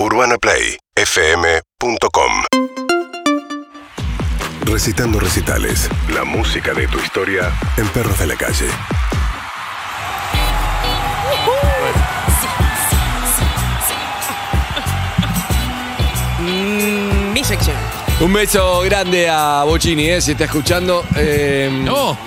[0.00, 2.32] UrbanaPlayFM.com
[4.62, 5.90] Recitando recitales.
[6.14, 8.68] La música de tu historia en Perros de la Calle.
[16.40, 17.76] Mm, mi sección.
[18.20, 20.20] Un beso grande a Bocini, ¿eh?
[20.20, 21.04] si está escuchando.
[21.16, 22.16] Eh, No.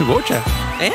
[0.00, 0.42] Bocha.
[0.80, 0.92] ¿Eh?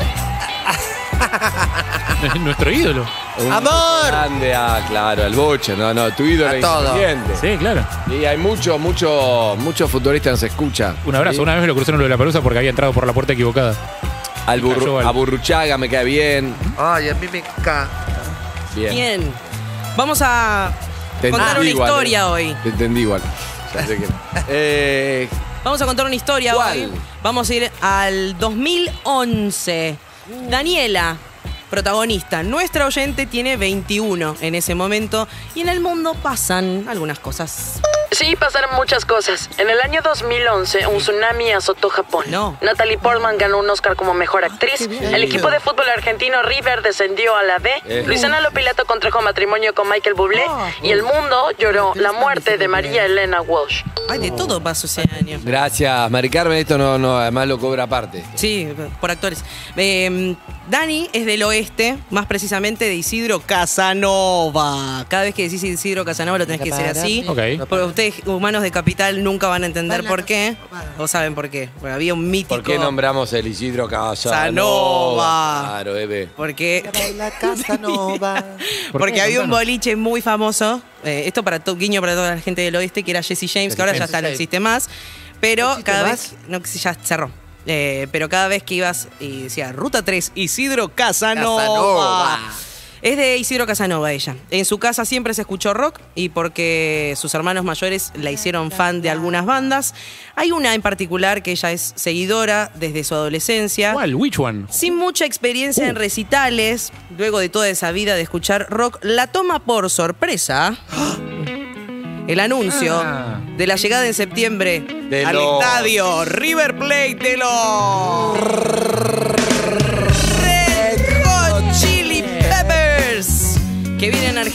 [2.40, 3.06] Nuestro ídolo.
[3.40, 4.08] Un ¡Amor!
[4.08, 5.76] Grande a, claro, al Bocha.
[5.76, 6.96] No, no, tu ídolo A es todo.
[6.98, 7.36] independiente.
[7.40, 7.86] Sí, claro.
[8.10, 10.96] Y hay muchos, muchos, muchos futuristas nos escuchan.
[11.06, 11.36] Un abrazo.
[11.36, 11.42] ¿Sí?
[11.42, 13.34] Una vez me lo cruzaron lo de la pelusa porque había entrado por la puerta
[13.34, 13.76] equivocada.
[14.46, 16.56] Al burru- Cayó al- a Burruchaga me cae bien.
[16.78, 17.88] Ay, a mí me encanta.
[18.76, 18.94] Bien.
[18.96, 19.34] Bien.
[19.98, 20.72] Vamos a
[21.22, 22.24] Te contar entendí una igual, historia eh.
[22.24, 22.56] hoy.
[22.64, 23.22] Te entendí igual.
[23.74, 24.08] Ya sé que-
[24.48, 25.28] Eh,
[25.64, 26.78] Vamos a contar una historia ¿Cuál?
[26.78, 26.92] hoy.
[27.22, 29.98] Vamos a ir al 2011.
[30.50, 31.18] Daniela,
[31.70, 37.82] protagonista, nuestra oyente, tiene 21 en ese momento y en el mundo pasan algunas cosas.
[38.12, 39.50] Sí, pasaron muchas cosas.
[39.58, 42.26] En el año 2011, un tsunami azotó Japón.
[42.30, 42.58] No.
[42.62, 44.82] Natalie Portman ganó un Oscar como mejor actriz.
[44.82, 47.70] El equipo de fútbol argentino River descendió a la B.
[47.86, 48.04] Eh.
[48.08, 50.46] Luisana Lopilato contrajo matrimonio con Michael Bublé.
[50.82, 53.84] Y el mundo lloró la muerte de María Elena Walsh.
[54.10, 55.40] Ay, de todo pasó ese año.
[55.44, 56.58] gracias, Mari Carmen.
[56.58, 58.24] Esto no, no, además lo cobra aparte.
[58.36, 58.68] Sí,
[59.00, 59.44] por actores.
[59.76, 60.36] Eh,
[60.70, 65.06] Dani es del oeste, más precisamente de Isidro Casanova.
[65.08, 67.26] Cada vez que decís Isidro Casanova lo tenés que decir así.
[67.70, 70.58] Porque ustedes, humanos de capital, nunca van a entender por qué.
[70.98, 71.70] O saben por qué.
[71.80, 72.56] Porque había un mítico.
[72.56, 74.42] ¿Por qué nombramos el Isidro Casanova?
[74.42, 75.66] Casanova.
[75.70, 76.30] Claro, Eve.
[76.36, 78.44] Porque, La Casanova.
[78.92, 80.82] ¿Por porque había un boliche muy famoso.
[81.08, 83.76] Eh, esto para to- guiño para toda la gente del oeste, que era Jesse James,
[83.76, 84.90] que ahora ya está, no existe más.
[85.40, 86.32] Pero cada más?
[86.32, 86.34] vez.
[86.50, 87.32] No, ya cerró.
[87.66, 91.62] Eh, pero cada vez que ibas y decía Ruta 3, Isidro Casanova.
[91.62, 92.40] Casanova.
[93.08, 94.36] Es de Isidro Casanova ella.
[94.52, 99.02] En su casa siempre se escuchó rock y porque sus hermanos mayores la hicieron fan
[99.02, 99.94] de algunas bandas.
[100.36, 103.94] Hay una en particular que ella es seguidora desde su adolescencia.
[103.94, 104.14] ¿Cuál?
[104.14, 104.66] ¿Which one?
[104.70, 109.60] Sin mucha experiencia en recitales, luego de toda esa vida de escuchar rock, la toma
[109.64, 110.78] por sorpresa
[112.28, 113.40] el anuncio Ah.
[113.58, 119.07] de la llegada en septiembre De al estadio River Plate de los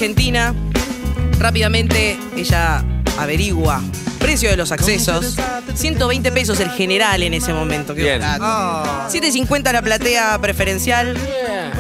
[0.03, 0.53] Argentina.
[1.39, 2.85] Rápidamente ella
[3.19, 3.81] averigua
[4.19, 5.37] precio de los accesos.
[5.75, 7.95] 120 pesos el general en ese momento.
[7.95, 8.21] qué Bien.
[8.21, 8.43] barato.
[8.45, 11.17] Ah, 7.50 la platea preferencial,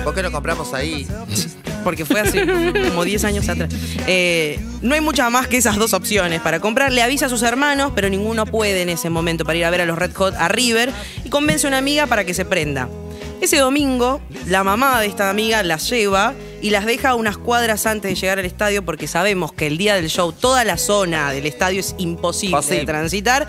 [0.04, 1.04] ¿Por qué no compramos ahí?
[1.84, 2.46] porque fue hace
[2.86, 3.74] como 10 años atrás.
[4.06, 6.92] Eh, no hay mucha más que esas dos opciones para comprar.
[6.92, 9.80] Le avisa a sus hermanos, pero ninguno puede en ese momento para ir a ver
[9.80, 10.92] a los Red Hot a River
[11.24, 12.88] y convence a una amiga para que se prenda.
[13.40, 18.10] Ese domingo, la mamá de esta amiga las lleva y las deja unas cuadras antes
[18.10, 21.44] de llegar al estadio porque sabemos que el día del show toda la zona del
[21.44, 23.48] estadio es imposible de transitar,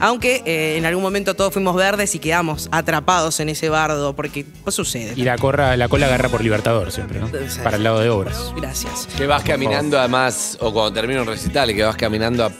[0.00, 4.44] aunque eh, en algún momento todos fuimos verdes y quedamos atrapados en ese bardo porque
[4.64, 5.12] pues sucede.
[5.14, 7.30] Y la, corra, la cola agarra por Libertador siempre, ¿no?
[7.62, 8.52] Para el lado de obras.
[8.56, 9.06] Gracias.
[9.16, 12.52] Que vas caminando además, o cuando termina un recital, que vas caminando a-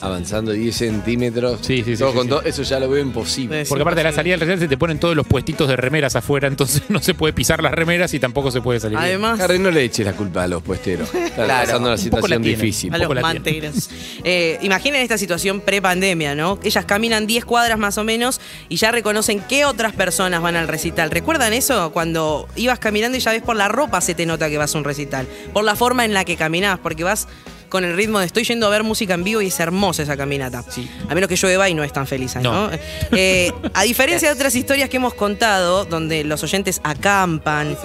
[0.00, 1.58] avanzando 10 centímetros.
[1.62, 2.30] Sí, sí, sí, Todo sí, con sí.
[2.30, 3.64] todo, eso ya lo veo imposible.
[3.68, 6.16] Porque aparte de la salida del recital se te ponen todos los puestitos de remeras
[6.16, 8.98] afuera, entonces no se puede pisar las remeras y tampoco se puede salir.
[8.98, 9.08] bien.
[9.10, 11.08] Además, Harry, no le eches la culpa a los puesteros.
[11.14, 12.94] Están Claro, pasando una la situación difícil.
[12.94, 13.90] a los manteros.
[14.24, 16.58] Eh, imaginen esta situación pre-pandemia, ¿no?
[16.62, 20.68] Ellas caminan 10 cuadras más o menos y ya reconocen qué otras personas van al
[20.68, 21.10] recital.
[21.10, 21.92] ¿Recuerdan eso?
[21.92, 24.78] Cuando ibas caminando y ya ves por la ropa se te nota que vas a
[24.78, 25.26] un recital.
[25.52, 27.28] Por la forma en la que caminás, porque vas
[27.68, 30.16] con el ritmo de estoy yendo a ver música en vivo y es hermosa esa
[30.16, 30.64] caminata.
[30.68, 30.88] Sí.
[31.08, 32.68] A menos que llueva y no es tan feliz, ¿no?
[32.68, 32.70] No.
[33.12, 37.76] Eh, a diferencia de otras historias que hemos contado, donde los oyentes acampan,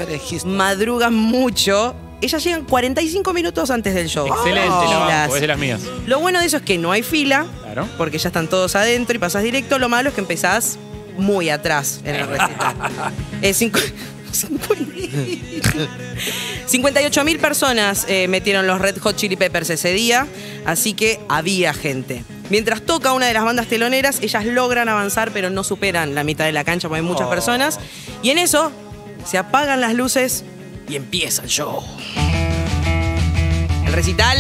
[0.46, 4.28] madrugan mucho, ellas llegan 45 minutos antes del show.
[4.28, 5.10] Excelente, la Tranquilas.
[5.22, 5.82] banco, es de las mías.
[6.08, 7.88] Lo bueno de eso es que no hay fila, Claro.
[7.98, 9.78] porque ya están todos adentro y pasas directo.
[9.80, 10.78] Lo malo es que empezás
[11.18, 12.76] muy atrás en el recital.
[13.42, 13.82] Eh, cincu-
[16.66, 20.28] 58 mil personas eh, metieron los Red Hot Chili Peppers ese día,
[20.66, 22.24] así que había gente.
[22.50, 26.46] Mientras toca una de las bandas teloneras, ellas logran avanzar, pero no superan la mitad
[26.46, 27.80] de la cancha porque hay muchas personas.
[28.22, 28.72] Y en eso
[29.26, 30.44] se apagan las luces
[30.88, 31.84] y empieza el show.
[33.86, 34.38] El recital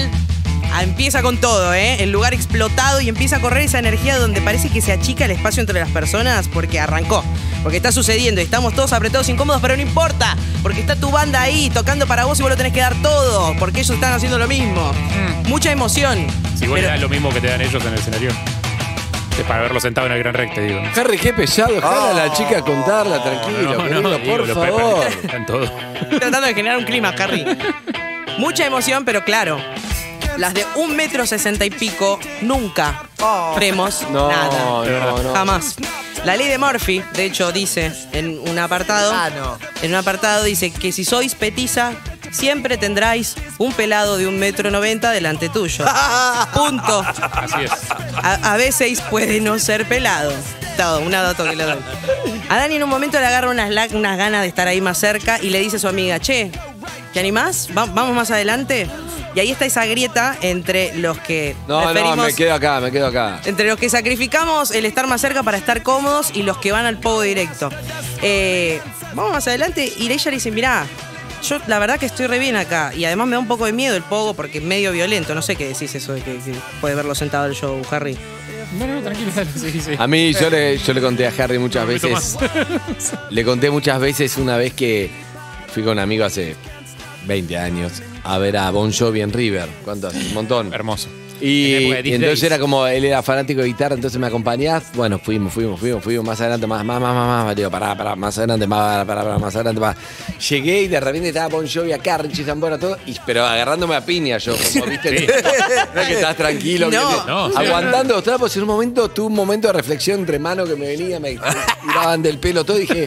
[0.74, 2.04] ah, empieza con todo, ¿eh?
[2.04, 5.32] El lugar explotado y empieza a correr esa energía donde parece que se achica el
[5.32, 7.24] espacio entre las personas porque arrancó.
[7.64, 10.36] Porque está sucediendo y estamos todos apretados, incómodos, pero no importa.
[10.62, 13.56] Porque está tu banda ahí tocando para vos y vos lo tenés que dar todo.
[13.58, 14.92] Porque ellos están haciendo lo mismo.
[15.46, 16.28] Mucha emoción.
[16.56, 18.32] Si vos le das lo mismo que te dan ellos en el escenario.
[19.40, 20.80] Es para verlo sentado en el gran recte, digo.
[20.96, 21.74] Harry, qué pesado.
[21.74, 25.08] Dejar a la chica contarla, tranquilo, No, no, querido, digo, por lo favor.
[25.24, 25.72] Están todos.
[26.10, 27.44] Tratando de generar un clima, Harry.
[28.38, 29.58] Mucha emoción, pero claro.
[30.38, 33.04] Las de un metro sesenta y pico nunca
[33.56, 34.50] fremos No, nada.
[34.60, 35.34] no, no.
[35.34, 35.76] Jamás.
[36.26, 39.12] La ley de Murphy, de hecho, dice en un apartado.
[39.14, 39.58] Ah, no.
[39.82, 41.92] En un apartado dice que si sois petiza,
[42.32, 45.86] siempre tendráis un pelado de un metro noventa delante tuyo.
[46.54, 47.04] Punto.
[47.32, 47.72] Así es.
[48.24, 50.32] A, a veces puede no ser pelado.
[50.78, 51.78] Todo, una dato que le doy.
[52.50, 53.70] A Dani en un momento le agarra unas,
[54.18, 56.52] ganas de estar ahí más cerca y le dice a su amiga, che,
[57.14, 57.68] ¿te animás?
[57.78, 58.88] Va- ¿Vamos más adelante?
[59.36, 63.08] Y ahí está esa grieta entre los que No, no, me quedo acá, me quedo
[63.08, 63.42] acá.
[63.46, 66.86] entre los que sacrificamos el estar más cerca para estar cómodos y los que van
[66.86, 67.70] al pogo directo.
[68.22, 68.80] Eh,
[69.16, 70.86] vamos más adelante y ella le dice, mirá,
[71.44, 73.74] yo la verdad que estoy re bien acá y además me da un poco de
[73.74, 75.34] miedo el pogo porque es medio violento.
[75.34, 78.18] No sé qué decís eso de que, que puede verlo sentado el show, Harry.
[78.78, 79.92] No, no, tranquilo, sí, sí.
[79.98, 82.38] A mí, yo le, yo le conté a Harry muchas veces.
[83.30, 85.10] Le conté muchas veces una vez que
[85.74, 86.56] fui con un amigo hace
[87.26, 89.70] 20 años a ver a Bon Jovi en River.
[89.84, 90.20] ¿Cuánto hace?
[90.20, 90.74] Un montón.
[90.74, 91.10] Hermoso.
[91.42, 94.18] Y, En época de y Disc entonces era como, él era fanático de guitarra, entonces
[94.18, 94.84] me acompañás.
[94.94, 98.16] Bueno, fuimos, fuimos, fuimos, fuimos, más adelante, más, más, más, más, más, digo, pará, pará,
[98.16, 99.98] más adelante, más, pará, pará, pará, más adelante, más.
[100.50, 104.06] Llegué y de repente estaba Bon Jovi acá, Richie Zambora, todo, y, pero agarrándome a
[104.06, 105.28] piña yo, como viste, Sí.
[105.94, 107.26] no es que estás tranquilo, que No.
[107.26, 107.56] No, sí.
[107.58, 110.76] aguantando los trapos, y en un momento tuve un momento de reflexión entre manos que
[110.78, 111.32] me venía, me
[111.82, 113.06] tiraban del pelo todo, y dije,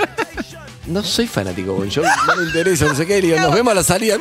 [0.87, 3.41] no soy fanático de Bon Jovi, no me interesa, no sé qué, y le digo,
[3.41, 4.17] nos vemos a la salida,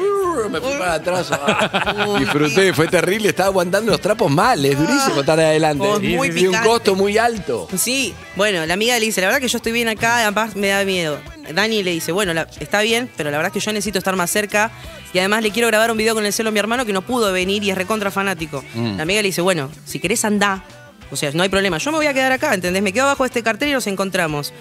[0.50, 5.20] me fui para atrás, ah, disfruté, fue terrible, estaba aguantando los trapos mal, es durísimo
[5.22, 6.68] estar adelante, Oh, muy y un picante.
[6.68, 7.68] costo muy alto.
[7.78, 10.68] Sí, bueno, la amiga le dice, la verdad que yo estoy bien acá, además me
[10.68, 11.20] da miedo.
[11.54, 14.32] Dani le dice, bueno, la- está bien, pero la verdad que yo necesito estar más
[14.32, 14.72] cerca
[15.14, 17.04] y además le quiero grabar un video con el celo a mi hermano que no
[17.04, 18.64] pudo venir y es recontra fanático.
[18.74, 18.98] Mm.
[18.98, 20.64] La amiga le dice, bueno, si querés andá,
[21.12, 22.82] o sea, no hay problema, yo me voy a quedar acá, ¿entendés?
[22.82, 24.54] Me quedo abajo de este cartel y nos encontramos.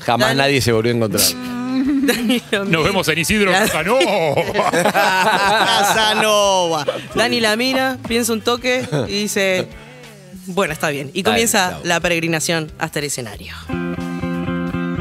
[0.00, 1.22] Jamás nadie se volvió a encontrar.
[2.66, 3.52] Nos vemos en Isidro.
[3.52, 4.00] Casanova.
[4.82, 6.86] Casanova.
[7.14, 9.68] Dani la mira, piensa un toque y dice,
[10.46, 11.10] bueno, está bien.
[11.14, 11.80] Y Dale, comienza chao.
[11.84, 13.54] la peregrinación hasta el escenario.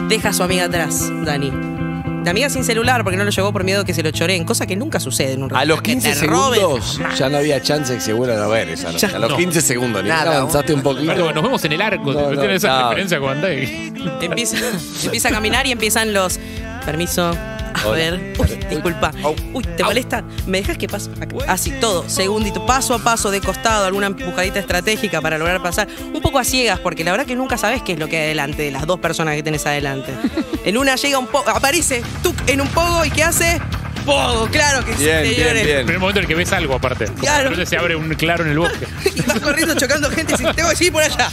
[0.07, 1.78] Deja a su amiga atrás, Dani.
[2.23, 4.67] La amiga sin celular porque no lo llevó por miedo que se lo choreen, cosa
[4.67, 6.59] que nunca sucede en un A los que 15 te roben.
[6.59, 9.07] segundos ya no había chance de que se vuelvan a ver esa noche.
[9.07, 9.37] Ya A los no.
[9.37, 11.31] 15 segundos, ni Nada, avanzaste un poquito.
[11.33, 12.13] Nos vemos en el arco.
[12.13, 13.93] No, no, ¿Tienes esa referencia con Dave?
[14.21, 14.57] Empieza,
[15.05, 16.39] empieza a caminar y empiezan los.
[16.85, 17.31] Permiso.
[17.73, 18.33] A ver.
[18.37, 19.11] Uy, disculpa.
[19.53, 20.23] Uy, ¿te molesta?
[20.45, 21.09] ¿Me dejas que pase?
[21.47, 22.07] Así, todo.
[22.07, 25.87] Segundito, paso a paso, de costado, alguna empujadita estratégica para lograr pasar.
[26.13, 28.23] Un poco a ciegas, porque la verdad que nunca sabes qué es lo que hay
[28.25, 30.13] adelante de las dos personas que tenés adelante.
[30.65, 31.49] En una llega un poco.
[31.49, 33.59] Aparece tú en un pogo y ¿qué hace?
[34.51, 35.65] Claro que sí, Bien, bien, señores.
[35.65, 35.77] bien.
[35.79, 37.05] El primer momento en el que ves algo, aparte.
[37.19, 37.43] Claro.
[37.49, 38.87] Entonces se abre un claro en el bosque.
[39.15, 41.29] y va corriendo chocando gente y dice, tengo que seguir por allá.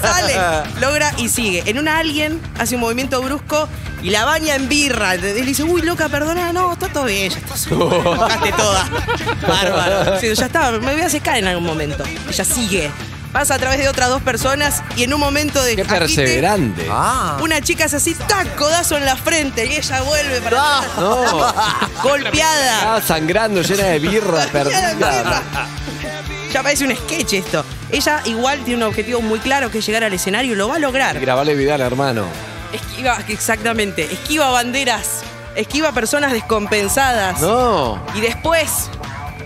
[0.00, 0.34] Sale,
[0.80, 1.62] logra y sigue.
[1.66, 3.68] En una alguien hace un movimiento brusco
[4.02, 5.16] y la baña en birra.
[5.16, 7.74] le dice, uy, loca, perdona, no, está todo bien, ya está.
[7.74, 8.88] Mojaste toda.
[9.46, 10.20] Bárbaro.
[10.20, 12.04] Ya está, me voy a secar en algún momento.
[12.28, 12.90] Ella sigue.
[13.32, 16.86] Pasa a través de otras dos personas y en un momento de Qué agite, perseverante.
[16.90, 17.38] Ah.
[17.40, 21.52] una chica hace así, tac, codazo en la frente y ella vuelve para atrás, No,
[22.02, 22.78] golpeada.
[22.78, 25.42] estaba sangrando, llena de birra, perdida.
[26.52, 27.64] Ya parece un sketch esto.
[27.92, 30.76] Ella igual tiene un objetivo muy claro que es llegar al escenario y lo va
[30.76, 31.20] a lograr.
[31.20, 32.24] Grabarle Vidal, hermano.
[32.72, 35.20] Esquiva, exactamente, esquiva banderas,
[35.54, 37.40] esquiva personas descompensadas.
[37.40, 38.04] No.
[38.16, 38.90] Y después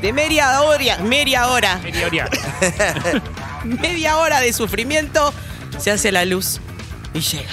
[0.00, 2.30] de media hora, media hora, Media hora.
[3.82, 5.32] media hora de sufrimiento,
[5.78, 6.60] se hace la luz
[7.14, 7.50] y llega.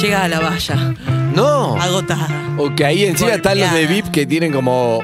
[0.00, 0.94] Llega a la valla,
[1.34, 1.76] No.
[1.80, 2.28] agotada.
[2.58, 3.86] O que ahí encima están los de.
[3.86, 5.00] VIP que tienen como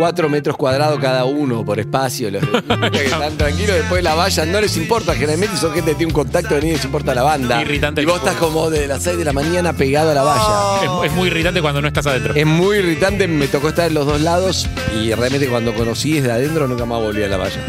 [0.00, 2.30] 4 metros cuadrados cada uno por espacio.
[2.30, 4.46] Los de que están tranquilos después de la valla.
[4.46, 7.22] No les importa, generalmente son gente que tiene un contacto que ni les importa la
[7.22, 7.60] banda.
[7.60, 11.02] Irritante Y vos estás como de las 6 de la mañana pegado a la valla.
[11.04, 12.32] Es, es muy irritante cuando no estás adentro.
[12.34, 14.66] Es muy irritante, me tocó estar en los dos lados
[14.98, 17.60] y realmente cuando conocí desde adentro nunca más volví a la valla.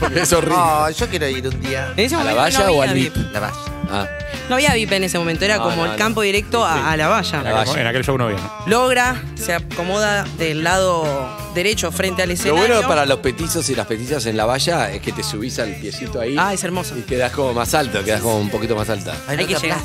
[0.00, 0.56] Porque es horrible.
[0.58, 1.92] Oh, yo quiero ir un día.
[2.18, 3.14] ¿A la valla no o al VIP?
[3.30, 3.56] La valla.
[3.90, 4.08] Ah,
[4.52, 5.96] No había VIP en ese momento, era No, como no, el no.
[5.96, 7.42] campo directo a, a la valla.
[7.42, 7.80] La valla.
[7.80, 8.38] En aquel show no había.
[8.66, 11.06] Logra, se acomoda del lado
[11.54, 12.74] derecho frente al Lo escenario.
[12.74, 15.74] bueno para los petizos y las petizas en la valla es que te subís al
[15.76, 16.98] piecito ahí Ah, es hermoso.
[16.98, 19.12] y quedás como más alto, quedás como un poquito más alta.
[19.26, 19.78] Ay, Hay ¿no que llegar.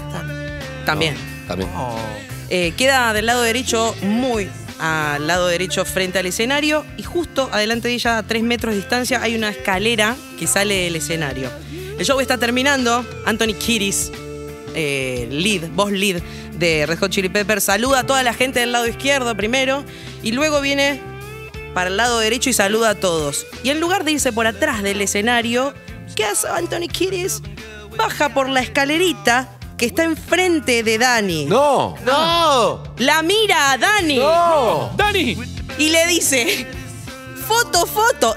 [0.86, 1.15] También.
[1.15, 1.69] No, también.
[1.74, 1.97] Oh.
[2.50, 7.88] Eh, queda del lado derecho, muy al lado derecho frente al escenario y justo adelante
[7.88, 11.50] de ella, a tres metros de distancia, hay una escalera que sale del escenario.
[11.97, 13.03] El show está terminando.
[13.25, 14.12] Anthony Kiris,
[14.75, 16.21] eh, lead, voz lead
[16.53, 19.83] de Red Hot Chili Peppers, saluda a toda la gente del lado izquierdo primero
[20.24, 21.01] y luego viene
[21.74, 23.45] para el lado derecho y saluda a todos.
[23.63, 25.74] Y en lugar de irse por atrás del escenario,
[26.17, 27.43] ¿Qué hace Anthony Kiris?
[27.95, 31.45] Baja por la escalerita que está enfrente de Dani.
[31.45, 31.95] ¡No!
[32.03, 32.83] ¡No!
[32.97, 34.91] La mira a Dani ¡No!
[34.97, 35.38] ¡Dani!
[35.77, 36.65] y le dice.
[37.47, 38.36] Foto, foto,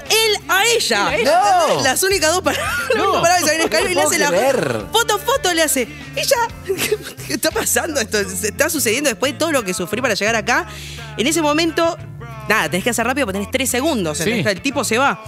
[0.61, 1.11] a ella.
[1.23, 1.83] No.
[1.83, 2.69] Las únicas dos palabras.
[2.95, 5.53] La única palabra que se viene a escalar y le No hace la foto, foto,
[5.53, 5.87] le hace.
[6.15, 6.37] Ella.
[7.27, 8.17] ¿Qué está pasando esto?
[8.29, 10.67] Se está sucediendo después de todo lo que sufrí para llegar acá.
[11.17, 11.97] En ese momento,
[12.47, 14.17] nada, tenés que hacer rápido porque tenés tres segundos.
[14.17, 14.43] Sí.
[14.45, 15.23] El tipo se va.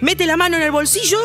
[0.00, 1.18] Mete la mano en el bolsillo.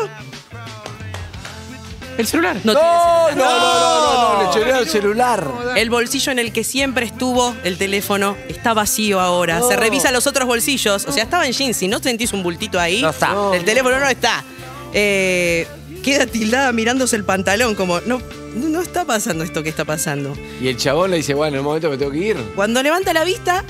[2.16, 2.56] El celular.
[2.64, 3.60] No, No, tiene no, celular.
[3.60, 5.50] no, no, no, le choreó el celular.
[5.76, 9.60] El bolsillo en el que siempre estuvo el teléfono está vacío ahora.
[9.68, 11.06] Se revisa los otros bolsillos.
[11.06, 11.76] O sea, estaba en jeans.
[11.76, 13.32] Si no sentís un bultito ahí, No está.
[13.32, 14.44] No, el teléfono no está.
[14.92, 15.66] Eh,
[16.04, 18.20] queda tildada mirándose el pantalón, como, no,
[18.54, 20.34] no está pasando esto que está pasando.
[20.60, 22.36] Y el chabón le dice, bueno, en un momento me tengo que ir.
[22.54, 23.64] Cuando levanta la vista,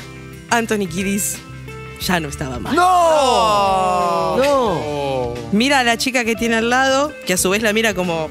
[0.50, 1.36] Anthony Kiddis
[2.00, 2.74] ya no estaba más.
[2.74, 4.36] ¡No!
[4.36, 5.34] ¡No!
[5.52, 8.28] Mira a la chica que tiene al lado, que a su vez la mira como.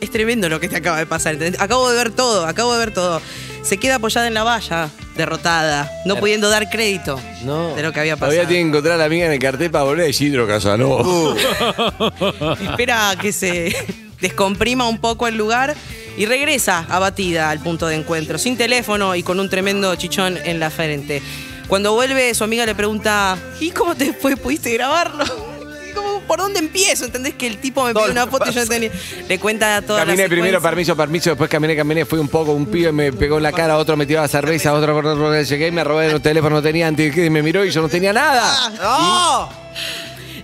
[0.00, 1.34] Es tremendo lo que te acaba de pasar.
[1.34, 1.60] ¿entendés?
[1.60, 3.20] Acabo de ver todo, acabo de ver todo.
[3.62, 7.74] Se queda apoyada en la valla, derrotada, no pudiendo dar crédito No.
[7.74, 8.30] de lo que había pasado.
[8.30, 11.02] Todavía tiene que encontrar a la amiga en el cartel para volver a Isidro Casanova.
[12.60, 13.74] Espera a que se
[14.20, 15.74] descomprima un poco el lugar
[16.16, 20.60] y regresa abatida al punto de encuentro, sin teléfono y con un tremendo chichón en
[20.60, 21.20] la frente.
[21.68, 24.36] Cuando vuelve, su amiga le pregunta: ¿Y cómo te fue?
[24.36, 25.24] ¿Pudiste grabarlo?
[25.96, 27.04] Y ¿Por dónde empiezo?
[27.04, 28.90] ¿Entendés que el tipo me pidió una foto y yo no tenía?
[29.28, 32.66] Le cuenta toda la Caminé primero, permiso, permiso, después caminé, caminé, fui un poco, un
[32.66, 35.70] pibe me pegó en la cara, otro me tiró la cerveza, otro, otro, otro, llegué,
[35.70, 38.70] me robé el teléfono, no tenía antes, y me miró y yo no tenía nada.
[38.70, 39.48] ¡No!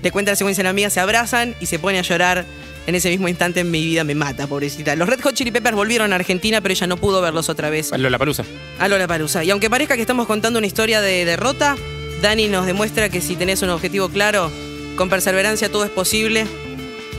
[0.01, 2.45] Le cuenta la secuencia a la amiga, se abrazan y se pone a llorar.
[2.87, 4.97] En ese mismo instante en mi vida me mata, pobrecita.
[4.97, 7.93] Los Red Hot Chili Peppers volvieron a Argentina, pero ella no pudo verlos otra vez.
[7.97, 8.45] La palusa.
[8.79, 9.45] a Lola Palusa.
[9.45, 11.77] Y aunque parezca que estamos contando una historia de derrota,
[12.21, 14.51] Dani nos demuestra que si tenés un objetivo claro,
[14.97, 16.45] con perseverancia todo es posible,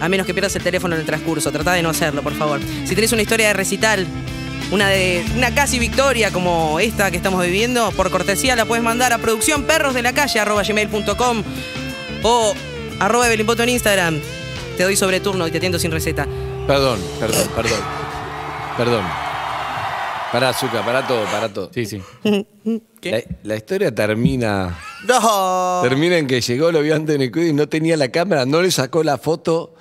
[0.02, 1.52] a menos que pierdas el teléfono en el transcurso.
[1.52, 2.60] Trata de no hacerlo, por favor.
[2.86, 4.06] Si tenés una historia de recital,
[4.72, 9.14] una de una casi victoria como esta que estamos viviendo, por cortesía la puedes mandar
[9.14, 10.42] a producción perros de la calle
[12.26, 12.54] o
[13.00, 14.20] arroba Evelyn Poto en Instagram.
[14.78, 16.28] Te doy sobre turno y te atiendo sin receta.
[16.68, 17.80] Perdón, perdón, perdón.
[18.78, 19.06] Perdón.
[20.32, 21.70] Pará, azúcar, pará todo, pará todo.
[21.74, 22.02] Sí, sí.
[23.04, 24.80] La, la historia termina.
[25.06, 25.82] ¡No!
[25.84, 29.04] Termina en que llegó, lo vio Anthony Quinn, no tenía la cámara, no le sacó
[29.04, 29.76] la foto,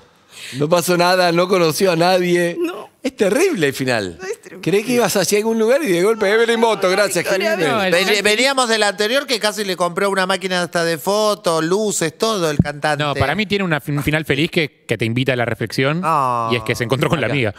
[0.58, 2.56] no pasó nada, no conoció a nadie.
[2.58, 2.71] No.
[3.02, 4.18] Es terrible el final.
[4.62, 8.22] Creí que ibas hacia algún lugar y de golpe Evelyn Moto, gracias, Victoria, no, el-
[8.22, 12.58] Veníamos del anterior que casi le compró una máquina hasta de fotos, luces, todo el
[12.58, 13.02] cantante.
[13.02, 16.00] No, para mí tiene una- un final feliz que, que te invita a la reflexión
[16.04, 16.48] Ah.
[16.52, 17.52] y es que se encontró con la amiga.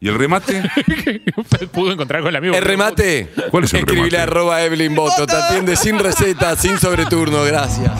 [0.00, 0.62] ¿Y el remate?
[1.72, 2.56] Pudo encontrar con la amiga.
[2.58, 3.30] El remate.
[3.50, 4.22] ¿Cuál es el Escribile remate?
[4.22, 5.26] arroba Evelyn Boto.
[5.26, 7.42] Te atiende sin receta, sin sobreturno.
[7.44, 7.90] Gracias.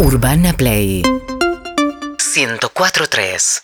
[0.00, 1.02] Urbana Play
[2.18, 3.62] 104.3